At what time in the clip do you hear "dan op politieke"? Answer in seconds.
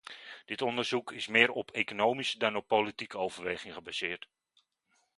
2.37-3.17